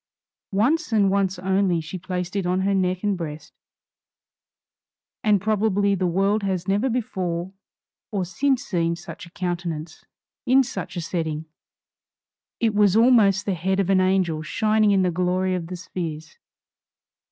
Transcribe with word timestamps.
Once 0.55 0.91
and 0.91 1.11
once 1.11 1.37
only 1.37 1.79
she 1.79 1.99
placed 1.99 2.35
it 2.35 2.47
on 2.47 2.61
her 2.61 2.73
neck 2.73 3.03
and 3.03 3.15
breast, 3.15 3.53
and 5.23 5.39
probably 5.39 5.93
the 5.93 6.07
world 6.07 6.41
has 6.41 6.67
never 6.67 6.89
before 6.89 7.53
or 8.09 8.25
since 8.25 8.63
seen 8.63 8.95
such 8.95 9.27
a 9.27 9.29
countenance 9.29 10.03
in 10.43 10.63
such 10.63 10.95
a 10.95 11.01
setting. 11.01 11.45
It 12.59 12.73
was 12.73 12.95
almost 12.95 13.45
the 13.45 13.53
head 13.53 13.79
of 13.79 13.91
an 13.91 14.01
angel 14.01 14.41
shining 14.41 14.89
in 14.89 15.03
the 15.03 15.11
glory 15.11 15.53
of 15.53 15.67
the 15.67 15.75
spheres. 15.75 16.39